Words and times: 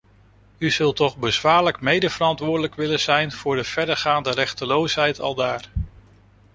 U 0.57 0.69
zult 0.71 0.95
toch 0.95 1.17
bezwaarlijk 1.17 1.81
medeverantwoordelijk 1.81 2.75
willen 2.75 2.99
zijn 2.99 3.31
voor 3.31 3.55
de 3.55 3.63
verregaande 3.63 4.29
rechteloosheid 4.31 5.19
aldaar? 5.19 5.71